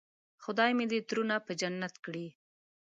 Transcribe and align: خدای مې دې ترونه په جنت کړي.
خدای 0.43 0.71
مې 0.77 0.85
دې 0.91 0.99
ترونه 1.09 1.35
په 1.45 1.51
جنت 1.59 1.93
کړي. 2.05 2.27